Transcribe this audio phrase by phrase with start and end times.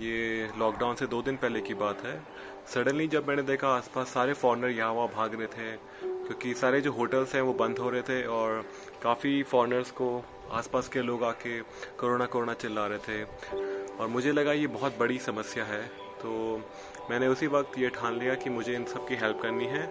[0.00, 2.20] ये लॉकडाउन से दो दिन पहले की बात है।
[2.74, 5.70] सडनली जब मैंने देखा आसपास सारे फॉरनर यहाँ वहाँ भाग रहे थे
[6.02, 8.64] क्योंकि सारे जो होटल्स हैं वो बंद हो रहे थे और
[9.02, 11.60] काफ़ी फॉरनर्स को आसपास के लोग आके
[12.00, 13.24] कोरोना कोरोना चिल्ला रहे थे।
[13.96, 15.82] और मुझे लगा ये बहुत बड़ी समस्या है
[16.22, 16.30] तो
[17.10, 19.86] मैंने उसी वक्त ये ठान लिया कि मुझे इन सब की हेल्प करनी है।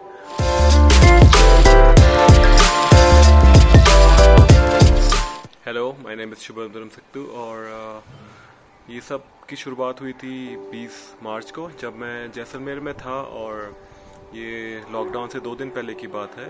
[5.66, 10.96] Hello my name is Shubham Siktu और uh, ये सब की शुरुआत हुई थी 20
[11.24, 13.76] मार्च को, जब मैं जैसलमेर में था और
[14.36, 16.48] ये लॉकडाउन से दो दिन पहले की बात है।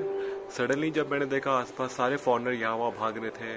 [0.49, 3.55] सडनली जब मैंने देखा, आसपास सारे फॉरनर यहाँ वहाँ भाग रहे थे,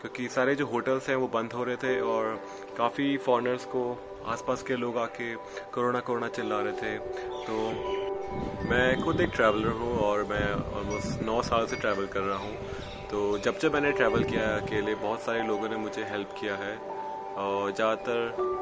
[0.00, 2.34] क्योंकि सारे जो होटल्स हैं वो बंद हो रहे थे और
[2.78, 3.82] काफ़ी फॉरनर्स को
[4.26, 5.34] आसपास के लोग आके
[5.74, 6.98] कोरोना कोरोना चिल्ला रहे थे।
[7.46, 12.38] तो मैं खुद एक ट्रैवलर हूँ और मैं ऑलमोस्ट नौ साल से ट्रैवल कर रहा
[12.38, 12.56] हूँ।
[13.10, 16.76] तो जब जब मैंने ट्रैवल किया अकेले, बहुत सारे लोगों ने मुझे हेल्प किया है
[17.38, 18.56] और ज़्यादातर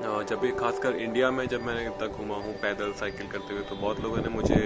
[0.00, 3.76] जब भी खासकर इंडिया में जब मैंने तक घूमा हूँ पैदल साइकिल करते हुए तो
[3.76, 4.60] बहुत लोगों ने मुझे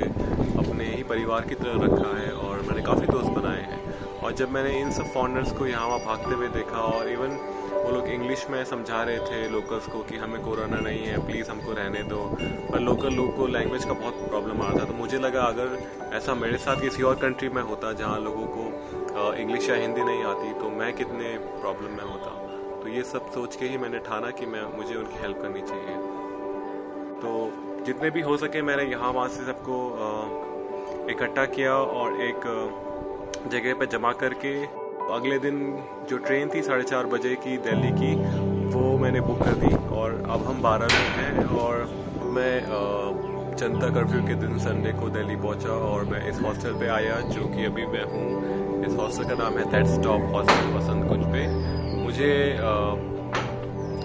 [0.58, 4.50] अपने ही परिवार की तरह रखा है और मैंने काफ़ी दोस्त बनाए हैं। और जब
[4.50, 7.36] मैंने इन सब फॉरनर्स को यहाँ वहाँ भागते हुए देखा और इवन
[7.74, 11.50] वो लोग इंग्लिश में समझा रहे थे लोकल्स को कि हमें कोरोना नहीं है प्लीज़
[11.50, 12.22] हमको रहने दो।
[12.70, 15.76] पर लोकल लोग को लैंग्वेज का बहुत प्रॉब्लम आ रहा था तो मुझे लगा अगर
[16.16, 20.24] ऐसा मेरे साथ किसी और कंट्री में होता जहाँ लोगों को इंग्लिश या हिंदी नहीं
[20.24, 22.40] आती तो मैं कितने प्रॉब्लम में होता।
[22.84, 25.94] तो ये सब सोच के ही मैंने ठाना कि मैं, मुझे उनकी हेल्प करनी चाहिए।
[27.20, 27.30] तो
[27.86, 29.76] जितने भी हो सके मैंने यहाँ वहाँ से सबको
[31.10, 32.40] इकट्ठा किया और एक
[33.52, 34.52] जगह पर जमा करके
[35.14, 35.56] अगले दिन
[36.10, 38.14] जो ट्रेन थी साढ़े चार बजे की दिल्ली की,
[38.74, 41.72] वो मैंने बुक कर दी और अब हम बारह लोग हैं और
[42.34, 42.54] मैं
[43.56, 47.48] जनता कर्फ्यू के दिन संडे को दिल्ली पहुँचा और मैं इस हॉस्टल पे आया जो
[47.48, 51.82] कि अभी मैं हूँ। इस हॉस्टल का नाम है that stop hostel Basant Kunj पे।
[52.04, 52.58] मुझे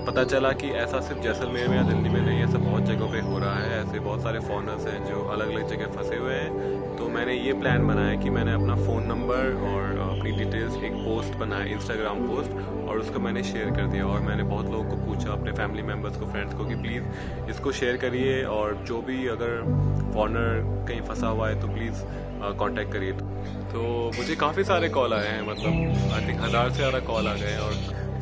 [0.08, 3.20] पता चला कि ऐसा सिर्फ़ जैसलमेर में या दिल्ली में नहीं, ऐसा बहुत जगहों पे
[3.20, 6.96] हो रहा है। ऐसे बहुत सारे फॉरनर्स हैं जो अलग अलग जगह फंसे हुए हैं।
[6.98, 11.36] तो मैंने ये प्लान बनाया कि मैंने अपना फ़ोन नंबर और अपनी डिटेल्स एक पोस्ट
[11.40, 12.52] बनाया इंस्टाग्राम पोस्ट
[12.90, 16.18] और उसको मैंने शेयर कर दिया। और मैंने बहुत लोगों को पूछा, अपने फैमिली मेंबर्स
[16.18, 19.62] को फ्रेंड्स को कि प्लीज़ इसको शेयर करिए और जो भी अगर
[20.14, 22.02] फॉरनर कहीं फंसा हुआ है तो प्लीज़
[22.60, 23.12] कांटेक्ट करिए।
[23.70, 27.34] तो मुझे काफ़ी सारे कॉल आए हैं मतलब आई थिंक हज़ार से ज़्यादा कॉल आ
[27.36, 27.74] गए और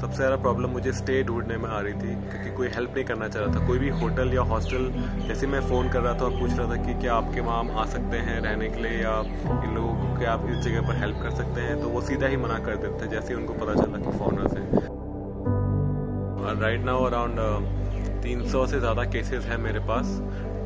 [0.01, 3.27] सबसे ज़्यादा प्रॉब्लम मुझे स्टे ढूँढने में आ रही थी, क्योंकि कोई हेल्प नहीं करना
[3.27, 4.91] चाह रहा था। कोई भी होटल या हॉस्टल
[5.27, 7.85] जैसे मैं फ़ोन कर रहा था और पूछ रहा था कि क्या आपके वहाँ आ
[7.87, 9.17] सकते हैं रहने के लिए, या
[9.63, 11.81] इन लोगों को क्या आप इस जगह पर हेल्प कर सकते हैं?
[11.81, 14.53] तो वो सीधा ही मना कर देते थे, जैसे ही उनको पता चला कि फॉरनर्स
[14.53, 14.65] हैं
[16.59, 17.39] राइट नाउ अराउंड
[18.23, 20.07] तीन सौ से ज़्यादा केसेस हैं मेरे पास।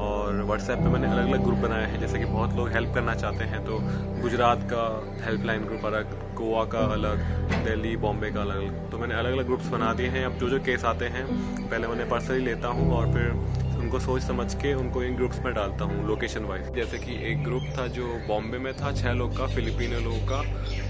[0.02, 3.16] और व्हाट्सएप पे मैंने अलग अलग ग्रुप बनाए हैं, जैसे कि बहुत लोग हेल्प करना
[3.16, 3.80] चाहते हैं तो
[4.22, 4.84] गुजरात का
[5.26, 7.24] हेल्पलाइन ग्रुप अलग, गोवा का अलग,
[7.66, 10.60] दिल्ली, बॉम्बे का अलग तो मैंने अलग अलग ग्रुप्स बना दिए हैं। अब जो जो
[10.60, 11.26] केस आते हैं,
[11.70, 15.54] पहले उन्हें पर्सनली लेता हूँ और फिर उनको सोच समझ के उनको इन ग्रुप्स में
[15.54, 19.38] डालता हूँ लोकेशन वाइज जैसे कि एक ग्रुप था जो बॉम्बे में था छः लोग
[19.38, 20.42] का फिलिपिनो लोगों का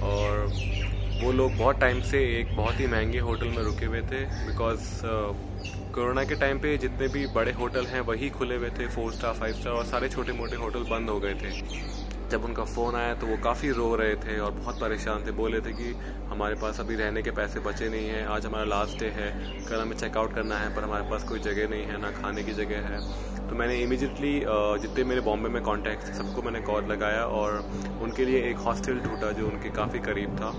[0.07, 0.40] और
[1.21, 4.79] वो लोग बहुत टाइम से एक बहुत ही महँगे होटल में रुके हुए थे बिकॉज़
[5.93, 9.33] कोरोना के टाइम पे जितने भी बड़े होटल हैं वही खुले हुए थे फोर स्टार
[9.33, 11.51] फाइव स्टार और सारे छोटे मोटे होटल बंद हो गए थे।
[12.31, 15.59] जब उनका फ़ोन आया तो वो काफ़ी रो रहे थे और बहुत परेशान थे। बोले
[15.61, 15.93] थे कि
[16.29, 19.31] हमारे पास अभी रहने के पैसे बचे नहीं हैं, आज हमारा लास्ट डे है,
[19.67, 22.53] कल हमें चेकआउट करना है, पर हमारे पास कोई जगह नहीं है, ना खाने की
[22.53, 22.99] जगह है।
[23.49, 24.33] तो मैंने इमीजिएटली
[24.81, 27.63] जितने मेरे बॉम्बे में कॉन्टैक्ट थे, सबको मैंने कॉल लगाया और
[28.01, 30.55] उनके लिए एक हॉस्टल ढूंढा जो उनके काफ़ी करीब था।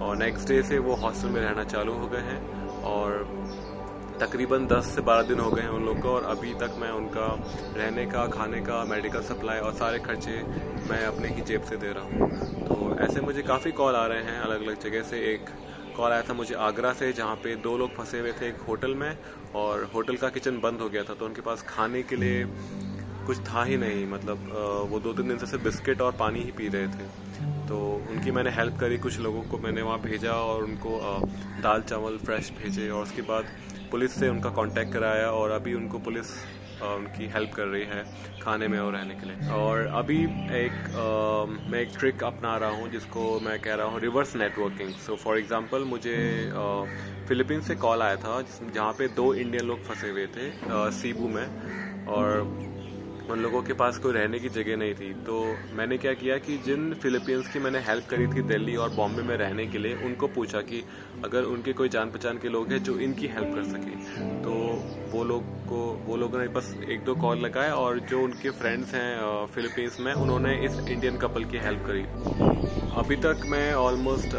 [0.00, 2.40] और नेक्स्ट डे से वो हॉस्टल में रहना चालू हो गए हैं
[2.84, 3.24] और
[4.20, 6.90] तकरीबन 10 से 12 दिन हो गए हैं उन लोग को और अभी तक मैं
[6.90, 7.26] उनका
[7.76, 10.42] रहने का, खाने का मेडिकल सप्लाई और सारे खर्चे
[10.88, 14.22] मैं अपने ही जेब से दे रहा हूँ। तो ऐसे मुझे काफ़ी कॉल आ रहे
[14.22, 15.50] हैं अलग अलग जगह से। एक
[15.96, 18.94] कॉल आया था मुझे आगरा से, जहाँ पे दो लोग फंसे हुए थे एक होटल
[18.94, 19.16] में
[19.54, 22.44] और होटल का किचन बंद हो गया था तो उनके पास खाने के लिए
[23.26, 24.48] कुछ था ही नहीं। मतलब
[24.90, 27.78] वो दो तीन दिन से सिर्फ़ बिस्किट और पानी ही पी रहे थे। तो
[28.10, 30.98] उनकी मैंने हेल्प करी कुछ लोगों को मैंने वहाँ भेजा और उनको
[31.62, 33.44] दाल चावल फ्रेश भेजे और उसके बाद
[33.90, 36.30] पुलिस से उनका कांटेक्ट कराया और अभी उनको पुलिस
[36.82, 38.02] उनकी हेल्प कर रही है
[38.40, 40.18] खाने में और रहने के लिए। और अभी
[40.56, 44.90] एक आ, मैं एक ट्रिक अपना रहा हूँ जिसको मैं कह रहा हूँ reverse networking
[45.06, 46.16] so for example मुझे
[47.28, 48.40] फिलीपींस से कॉल आया था
[48.74, 52.42] जहाँ पे दो इंडियन लोग फंसे हुए थे आ, सीबू में और
[53.30, 55.40] उन लोगों के पास कोई रहने की जगह नहीं थी। तो
[55.74, 59.36] मैंने क्या किया कि जिन फिलीपींस की मैंने हेल्प करी थी दिल्ली और बॉम्बे में
[59.36, 60.82] रहने के लिए, उनको पूछा कि
[61.24, 63.94] अगर उनके कोई जान पहचान के लोग हैं जो इनकी हेल्प कर सके।
[64.42, 64.52] तो
[65.12, 68.94] वो लोग को, वो लोगों ने बस एक दो कॉल लगाए और जो उनके फ्रेंड्स
[68.94, 72.02] हैं फिलीपींस में, उन्होंने इस इंडियन कपल की हेल्प करी।
[72.96, 74.34] अभी तक मैं ऑलमोस्ट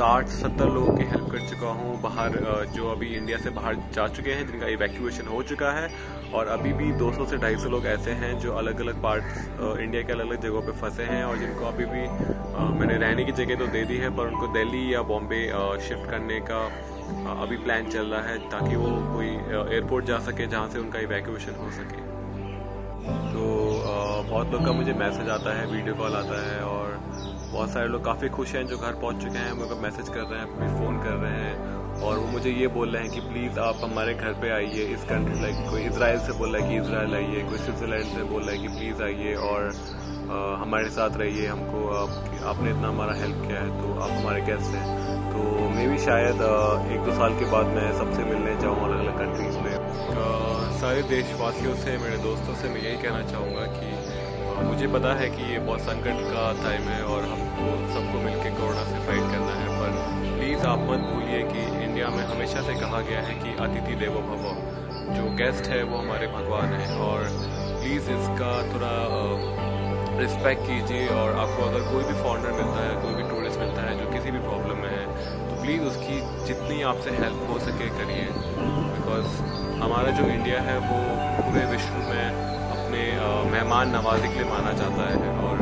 [0.00, 2.36] साठ, सत्तर लोगों की हेल्प कर चुका हूँ। बाहर
[2.74, 5.90] जो अभी इंडिया से बाहर जा चुके हैं, जिनका इवैक्यूएशन हो चुका है,
[6.34, 10.12] और अभी भी 200 से 250 लोग ऐसे हैं जो अलग अलग पार्ट इंडिया के
[10.12, 12.06] अलग अलग जगहों पे फंसे हैं और जिनको अभी भी
[12.78, 15.42] मैंने रहने की जगह तो दे दी है, पर उनको दिल्ली या बॉम्बे
[15.88, 16.64] शिफ्ट करने का
[17.42, 21.60] अभी प्लान चल रहा है ताकि वो कोई एयरपोर्ट जा सके जहाँ से उनका इवैक्यूएशन
[21.60, 22.08] हो सके।
[23.32, 23.44] तो
[24.30, 26.98] बहुत लोग का मुझे मैसेज आता है वीडियो कॉल आता है और
[27.52, 30.40] बहुत सारे लोग काफ़ी खुश हैं जो घर पहुँच चुके हैं मुझे मैसेज कर रहे
[30.40, 33.58] हैं फिर फ़ोन कर रहे हैं और वो मुझे ये बोल रहे हैं कि प्लीज़
[33.60, 36.76] आप हमारे घर पे आइए इस कंट्री लाइक कोई इसराइल से बोल रहा है कि
[36.82, 39.66] इसराइल आइए कोई स्विट्ज़रलैंड से बोल रहा है कि प्लीज़ आइए और
[40.30, 42.10] आ, हमारे साथ रहिए हमको आप,
[42.52, 44.86] आपने इतना हमारा हेल्प किया है तो आप हमारे गेस्ट हैं।
[45.30, 46.42] तो मे भी शायद
[46.94, 49.74] एक दो साल के बाद मैं सबसे मिलने जाऊँ अलग अलग कंट्रीज़ में।
[50.80, 53.88] सारे देशवासियों से मेरे दोस्तों से मैं यही कहना चाहूँगा कि
[54.62, 58.84] मुझे पता है कि ये बहुत संकट का टाइम है और हमको सबको मिलकर कोरोना
[58.84, 59.90] से फाइट करना है, पर
[60.36, 64.20] प्लीज़ आप मत भूलिए कि इंडिया में हमेशा से कहा गया है कि अतिथि देवो
[64.28, 64.44] भव।
[65.10, 67.24] जो गेस्ट है वो हमारे भगवान हैं और
[67.80, 68.92] प्लीज़ इसका थोड़ा
[70.20, 73.98] रिस्पेक्ट कीजिए और आपको अगर कोई भी फॉरनर मिलता है, कोई भी टूरिस्ट मिलता है
[73.98, 75.04] जो किसी भी प्रॉब्लम में है
[75.48, 78.26] तो प्लीज़ उसकी जितनी आपसे हेल्प हो सके करिए।
[78.94, 79.28] बिकॉज़
[79.82, 80.98] हमारा जो इंडिया है वो
[81.38, 82.59] पूरे विश्व में
[83.70, 85.60] मेहमान नवाजी के लिए माना जाता है और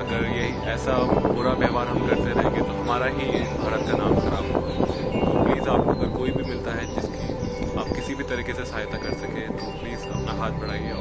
[0.00, 3.28] अगर ये ऐसा बुरा व्यवहार हम करते रहेंगे तो हमारा ही
[3.62, 7.94] भारत का नाम खराब होगा। तो प्लीज़ आपको अगर कोई भी मिलता है जिसकी आप
[7.94, 10.92] किसी भी तरीके से सहायता कर सकें तो प्लीज़ अपना हाथ बढ़ाइए